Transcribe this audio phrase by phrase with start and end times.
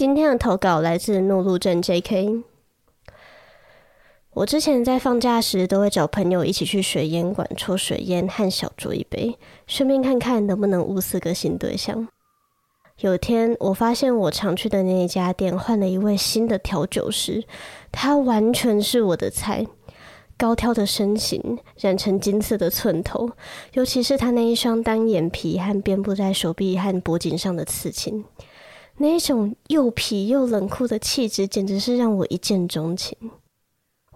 [0.00, 2.42] 今天的投稿来自怒路镇 J.K。
[4.32, 9.36] 我之前在放假时都会找朋友一起去水烟馆抽水烟和小酌一杯，
[9.66, 12.08] 顺便看看能不能物色个新对象。
[13.00, 17.44] 有天我发现我常去的那一家店换了一位新的调酒师，
[17.92, 19.66] 他完全是我的菜。
[20.38, 23.32] 高挑的身形，染成金色的寸头，
[23.74, 28.24] 尤其是他那一双单眼皮和遍布在手臂和脖颈上的刺青，
[29.02, 33.16] 那一种又痞又冷酷的气质，简直是让我一见钟情。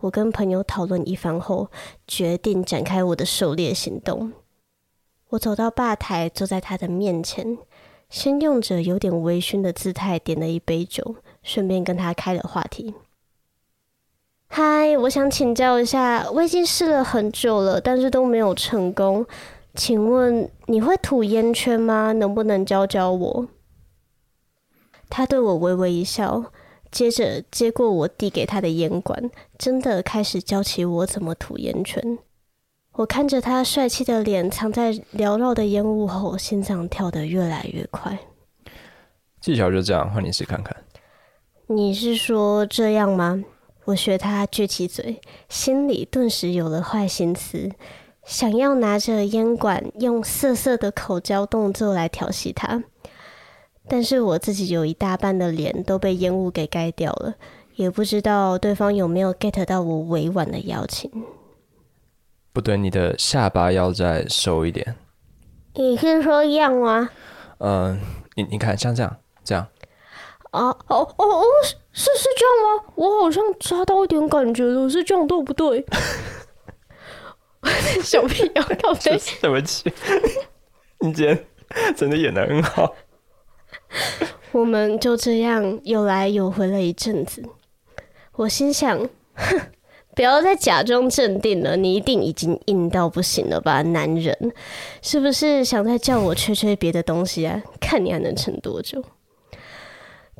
[0.00, 1.70] 我跟朋友讨论一番后，
[2.06, 4.30] 决定展开我的狩猎行动。
[5.30, 7.56] 我走到吧台，坐在他的面前，
[8.10, 12.94] 先用着有点微醺的姿态点了一杯酒，顺便跟他开了话题。
[14.48, 19.24] 嗨，我想请教一下，我已经试了很久了，但是都没有成功。
[19.74, 22.12] 请问你会吐烟圈吗？
[22.12, 23.48] 能不能教教我？
[25.16, 26.46] 他对我微微一笑。
[26.90, 32.18] 接着接过我递给他的烟管，真的开始教起我怎么吐烟圈。
[32.94, 38.18] 我看着他帅气的脸藏在缭绕的烟雾后，心脏跳得越来越快。
[39.40, 40.76] 技巧就这样，换你试看看。
[41.68, 43.44] 你是说这样吗？
[43.84, 47.70] 我学他撅起嘴，心里顿时有了坏心思，
[48.24, 52.82] 想要拿着烟管用涩涩的口交动作来调戏他。
[53.88, 57.34] 但是我自己有一大半的脸都被烟雾给盖掉了，
[57.76, 61.10] 也不知道对方有没有 get 到我委婉的邀请。
[62.52, 64.96] 不对，你的下巴要再收一点。
[65.74, 67.10] 你是说一样吗？
[67.58, 68.00] 嗯，
[68.36, 69.66] 你你看，像这样，这样。
[70.52, 72.84] 啊，哦哦哦，是是是这样吗？
[72.94, 75.84] 我好像抓到一点感觉了，是这样对不对？
[78.02, 79.92] 小屁要靠背， 对不起，
[81.00, 81.46] 你今天
[81.96, 82.94] 真的演的很好。
[84.52, 87.42] 我们就这样有来有回了一阵子，
[88.36, 88.98] 我心想：
[89.34, 89.60] 哼，
[90.14, 93.82] 不要再假装镇定了，你一定已经硬到不行了吧？
[93.82, 94.52] 男人
[95.02, 97.62] 是不是想再叫我吹吹别的东西啊？
[97.80, 99.02] 看你还能撑多久？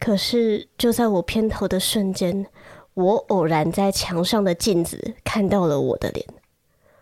[0.01, 2.47] 可是就在我偏头的瞬间，
[2.95, 6.27] 我偶然在墙上的镜子看到了我的脸，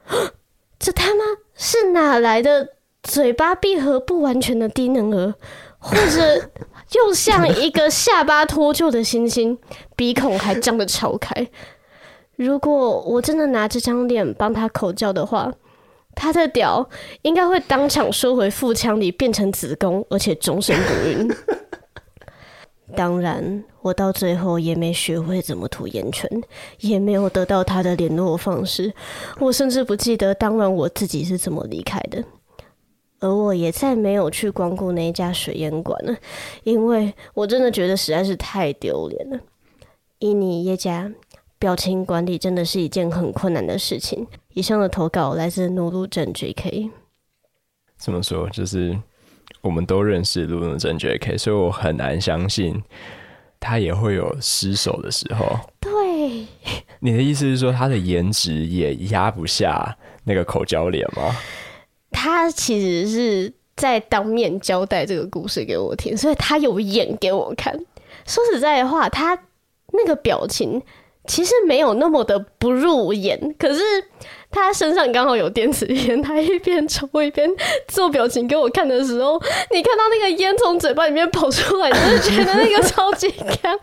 [0.78, 1.24] 这他妈
[1.54, 5.34] 是哪来的嘴巴闭合不完全的低能儿？
[5.82, 6.50] 或者
[6.92, 9.58] 又像一个下巴脱臼的猩猩，
[9.96, 11.48] 鼻孔还张得超开。
[12.36, 15.52] 如果我真的拿这张脸帮他口交的话，
[16.14, 16.88] 他的屌
[17.22, 21.28] 应该会当场收回腹腔里，变成子宫，而且终身不孕。
[22.96, 26.28] 当然，我到最后也没学会怎么涂眼圈，
[26.80, 28.92] 也没有得到他的联络方式，
[29.40, 32.22] 我甚至不记得当晚我自己是怎么离开的。
[33.22, 36.14] 而我也再没有去光顾那一家水烟馆了，
[36.64, 39.38] 因为我真的觉得实在是太丢脸了。
[40.18, 41.08] 伊尼耶加，
[41.56, 44.26] 表情管理真的是一件很困难的事情。
[44.54, 46.90] 以上的投稿来自努鲁镇 J.K。
[47.96, 48.50] 怎么说？
[48.50, 48.98] 就是
[49.60, 52.82] 我们都认识努鲁镇 J.K，所以我很难相信
[53.60, 55.56] 他也会有失手的时候。
[55.78, 56.44] 对，
[56.98, 61.36] 你的意思是说他的颜值也压不下那个口交脸吗？
[62.22, 67.76] 他其实是在当面交代这个故事给我听，所以他有演给我看。
[68.24, 69.36] 说实在的话，他
[69.92, 70.80] 那个表情
[71.26, 73.82] 其实没有那么的不入眼，可是
[74.52, 77.50] 他身上刚好有电子烟，他一边抽一边
[77.88, 83.28] 做表情给我看的时候，你看到那个烟从嘴巴里面跑出来，你就觉得那个超级
[83.60, 83.76] 干。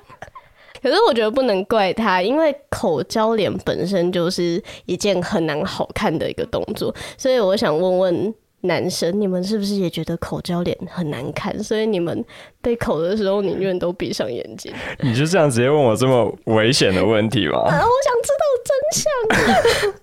[0.84, 11.58] 可是我觉得不能怪他，因为口交脸本身就是一件很难好看的一个动作，所以我想问问男生，你们是不是也觉得口交脸很难看？
[11.64, 12.24] 所以你们
[12.62, 14.74] 被口的时候宁愿都闭上眼睛？
[15.00, 17.60] 你就这样直接问我这么危险的问题吗？
[17.60, 19.94] 啊我想知道真相。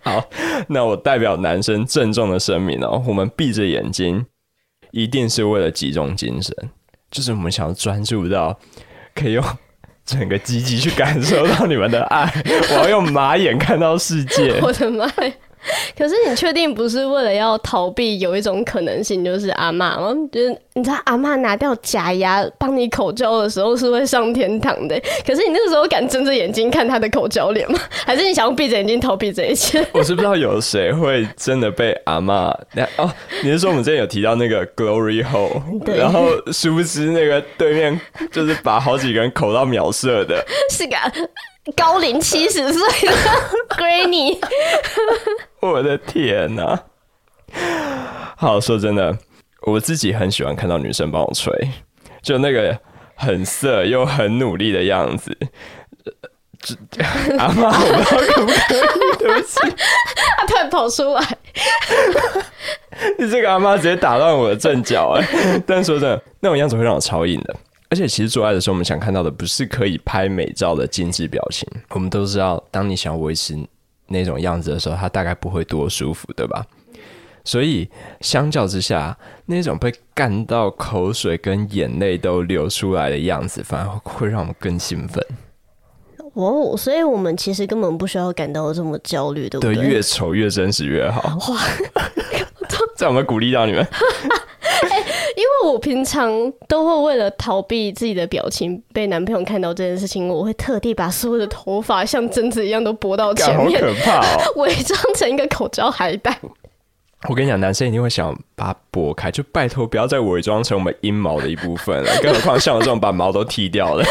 [0.00, 0.28] 好，
[0.68, 4.26] 那我代表男生郑重的声明哦，我们闭着眼睛
[4.90, 6.54] 一定是为了集中精神，
[7.10, 8.58] 就是我们想要专注到
[9.14, 9.44] 可以用。
[10.06, 12.32] 整个积极去感受到你们的爱，
[12.70, 14.58] 我要用马眼看到世界。
[14.62, 15.32] 我的妈呀！
[15.96, 18.18] 可是你确定不是为了要逃避？
[18.18, 20.14] 有一种可能性就是阿妈吗？
[20.32, 25.00] 就是你知道阿妈拿掉假牙帮你口交的时候是会上天堂的。
[25.26, 27.78] 可是你那个时候敢睁着眼睛看他的口交脸吗？
[28.06, 29.84] 还是你想要闭着眼睛逃避这一切？
[29.92, 32.48] 我是不知道有谁会真的被阿妈
[32.96, 33.12] 哦？
[33.42, 35.60] 你是说我们之前有提到那个 Glory Hole，
[35.96, 40.96] 然后殊不知那个对面就是把好几个人口到秒射的，是个
[41.74, 43.14] 高龄七十岁的
[43.70, 44.38] Granny。
[45.60, 46.84] 我的天哪！
[48.36, 49.16] 好说真的，
[49.62, 51.50] 我自己很喜欢看到女生帮我吹，
[52.22, 52.78] 就那个
[53.14, 55.36] 很色又很努力的样子。
[57.38, 59.16] 阿妈，我不知道可不可以？
[59.18, 59.60] 对不起，
[60.38, 61.38] 他突然跑出来，
[63.18, 65.62] 你这个阿妈直接打乱我的阵脚哎！
[65.66, 67.54] 但说真的，那种样子会让我超硬的。
[67.96, 71.66] 而且其实做爱的时候，我们想看到的不是可以拍美照的精致表情。
[71.90, 73.58] 我们都知道，当你想要维持
[74.08, 76.62] 那种样子的时候，它大概不会多舒服，对吧？
[77.42, 77.88] 所以
[78.20, 79.16] 相较之下，
[79.46, 85.24] 那种被干到口水跟眼泪都流出来的样子，反而会让我们更兴奋。
[86.34, 89.74] 哦，所以我们其实根本不需要感到这么焦虑，对不对？
[89.74, 91.22] 对，越丑越真实越好。
[91.50, 91.60] 哇，
[92.94, 93.86] 这样我们鼓励到你们。
[95.36, 96.30] 因为我平常
[96.66, 104.52] 都会为了逃避自己的表情被男朋友看到这件事情，我会特地把所有的头发像贞子一样都拨到前面，好可怕哦！
[104.56, 106.38] 伪装成一个口罩海带。
[107.28, 112.10] 我跟你讲，男生一定会想把它拨开，就拜托不要再伪装成我们阴毛的一部分了。
[112.22, 114.04] 更何况像我这种把毛都剃掉了。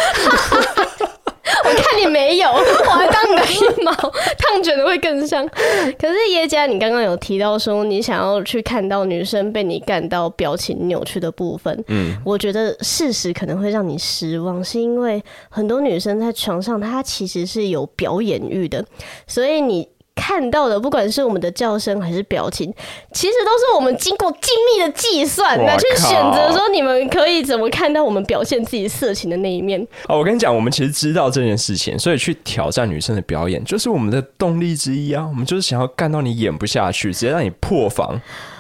[1.97, 3.91] 你没有， 我还当你的阴毛
[4.37, 5.47] 烫卷的会更像。
[5.47, 18.85] 可是叶佳，你刚刚有提到说你想要去看到女生被你干到表情扭曲的部分，嗯，我觉得事实可能会让你失望，是因为很多女生在床上她其实是有表演欲的，
[19.27, 19.87] 所以你。
[20.15, 22.73] 看到的，不管是我们的叫声还是表情，
[23.13, 29.79] 其实都是我们经过精密的计算来去选择，说你们可以怎么看到我们表现自己色情的那一面。
[30.07, 35.27] 哦，我跟你讲，我们其实知道这件事情，所以去挑战女生的表演，就是我们的动力之一啊。
[35.27, 38.19] 我们就是想要干到你演不下去，直接让你破防。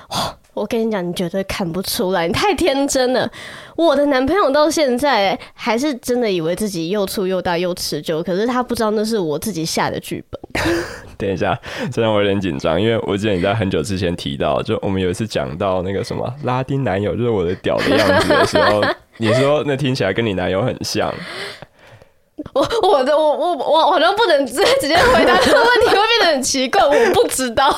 [0.55, 3.29] 我跟你讲，你绝对看不出来，你太天真了。
[3.75, 10.41] 我的男朋友到现在还是真的以为自己又粗又大又持久，可是他不知道那是我自己下的剧本。
[11.17, 11.59] 等一下，
[11.91, 18.81] 这让我有点紧张，因为我记得你在很久之前提到，就我们有一次讲到那个什么拉丁男友就是我的屌的样子的时候，
[19.17, 21.13] 你说那听起来跟你男友很像。
[22.53, 26.83] 我我的我我我好像不能直接直接回答这个问题，会变得很奇怪。
[26.83, 27.75] 我不知道。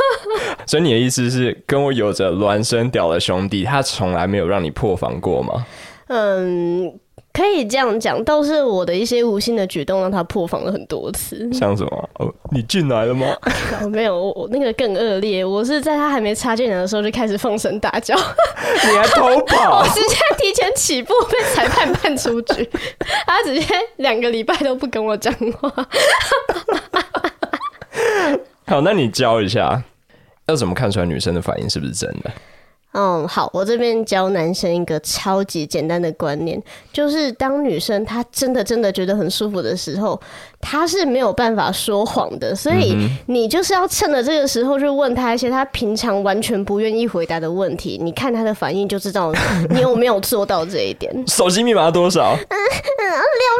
[0.66, 5.66] 所以你的意思是，跟我有着孪生屌的兄弟，他从来没有让你破防过吗？
[6.08, 6.98] 嗯。
[7.32, 11.48] 可以这样讲，倒是我的一些无心的举动让他破防了很多次。
[11.52, 12.08] 像什么？
[12.18, 13.26] 哦，你进来了吗？
[13.90, 15.44] 没有，我那个更恶劣。
[15.44, 18.14] 我是在他还没插进来的时候就开始放声大叫，
[18.84, 19.80] 你还偷跑？
[19.80, 22.68] 我直接提前起步被裁判判出局，
[23.26, 23.66] 他直接
[23.96, 25.88] 两个礼拜都不跟我讲话。
[28.66, 29.82] 好，那你教一下，
[30.46, 32.30] 要怎么看出来女生的反应是不是真的？
[32.92, 36.60] 嗯，好，我这边教男生一个超级简单的观念，
[36.92, 40.20] 就是当女生她真的真的觉得很舒服的时候，
[40.60, 42.96] 她是没有办法说谎的，所以
[43.26, 49.32] 你就是要趁着这个时候去问她一些她平常完全不愿意回答的问题，你看她的反应就知道
[49.70, 51.12] 你有没有做到这一点。
[51.28, 52.34] 手机密码多少？
[52.34, 53.14] 嗯嗯，六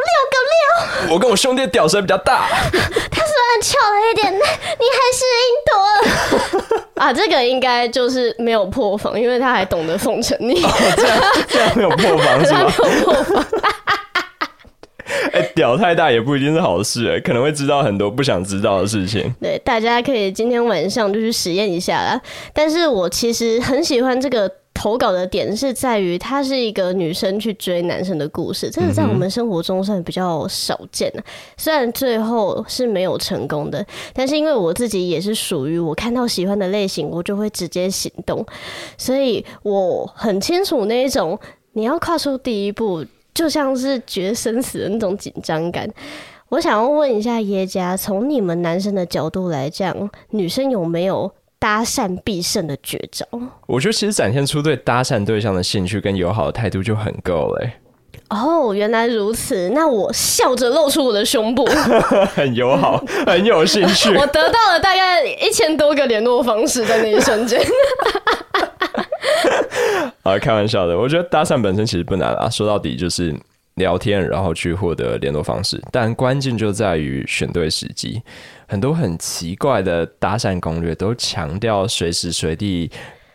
[0.07, 1.13] 六个六。
[1.13, 2.47] 我跟我兄弟屌声比较大。
[3.09, 3.25] 他
[3.61, 6.91] 翘了一点，你还是赢多了。
[6.95, 10.61] 啊，这个应该就是没有破防，因为他还懂得奉承你。
[10.95, 12.59] 这样这样没有破防是吗？
[12.59, 12.69] 没有
[13.03, 13.45] 破防。
[15.33, 19.33] 哎，屌太大也不一定是好事，哎，可能会知道很多不想知道的事情。
[19.41, 22.19] 对，大家可以今天晚上就去实验一下啦。
[22.53, 24.51] 但是我其实很喜欢这个。
[24.81, 31.23] 投稿的点是在于，她是一个女生去追男生的故事，这个在我们生活中算比较少见的。
[31.55, 38.43] 虽然最后是没有成功的，但是因为我自己也是属于我看到喜欢的类型，我就会直接行动，
[38.97, 41.37] 所以我很清楚那一种
[41.73, 45.87] 你要跨出第一步，就像是决生死的那种紧张感。
[46.49, 51.31] 我想要问一下耶加，从你们男生的角度来讲，女生有没有？
[51.61, 53.23] 搭讪必胜的绝招，
[53.67, 57.73] 我觉得其实展现出对搭讪对象的兴趣跟友好的态度就很够嘞。
[58.29, 61.63] 哦，原来如此，那我笑着露出我的胸部，
[62.33, 64.09] 很友好， 很有兴趣。
[64.17, 67.61] 我得到了大概一千多个联络方式，在那一瞬间。
[70.23, 73.35] 啊，开玩笑的，我觉得搭讪本身其实不难啊，说到底就是
[73.75, 78.21] 聊天，然后去获得联络方式，但关键就在于选对时机。
[78.67, 82.89] 很多很奇怪的搭讪攻略都强调随时随地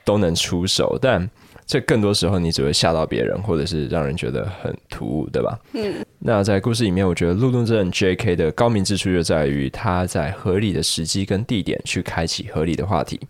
[0.05, 1.29] 都能出手，但
[1.67, 5.59] 这更多时候你只会吓到别人，或者是让人觉得很突兀，对吧？
[5.73, 5.95] 嗯。
[6.19, 8.35] 那在故事里面，我觉得路怒症 J.K.
[8.35, 13.21] 的高明之处就在于他在合理的时机跟地点去开启合理的话题。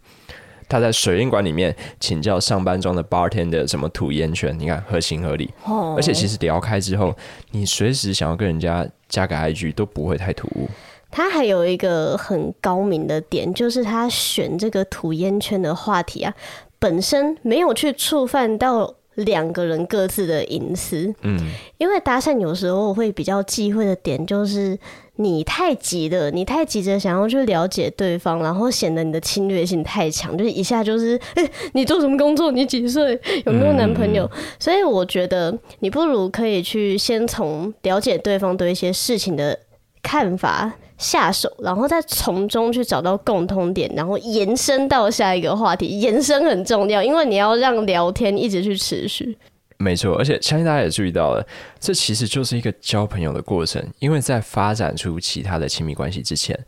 [0.68, 5.52] 他在水烟馆里面请教上班中的 bartender 怎么吐烟圈，你看合情合理。
[5.64, 5.94] 哦。
[5.96, 7.14] 而且其实聊开之后，
[7.50, 10.68] 你随时想要跟人家加个 IG 都不会太突兀。
[11.10, 16.34] 他还有一个很高明的点，就是他选这个吐烟圈的话题啊，
[16.78, 21.12] 本身没有去触犯到两个人各自的隐私。
[21.22, 21.38] 嗯，
[21.78, 24.78] 因为搭讪有时候会比较忌讳的点就是
[25.16, 32.52] 你太急了，你太急着想要去了解对方，然后显得你的侵略性太强，就是一下就是，哎、 你做什么工作？
[32.52, 33.18] 你几岁？
[33.46, 34.30] 有没有男朋友？
[34.58, 39.58] 所以我觉得你不如可以去先从了解对方对一些事情的
[40.02, 46.00] 看法下手，然后再从中去找到共通点，然后延伸到下一个话题。
[46.00, 49.36] 延伸很重要，因为你要让聊天一直去持续。
[49.78, 51.46] 没错，而且相信大家也注意到了，
[51.78, 53.86] 这其实就是一个交朋友的过程。
[53.98, 56.58] 因为在发展出其他的亲密关系之前，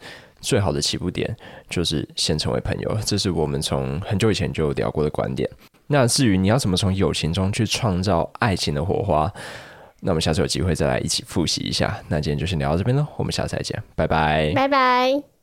[0.43, 1.35] 最好的起步点
[1.71, 2.99] 就是先成为朋友。
[3.07, 5.49] 这是我们从很久以前就聊过的观点。
[5.87, 9.33] 那至于你要怎么从友情中去创造爱情的火花，
[10.01, 11.99] 那我们下次有机会再来一起复习一下。
[12.09, 14.53] 那今天就先聊到这边喽，我们下次再见，拜拜。
[14.55, 15.38] 拜拜。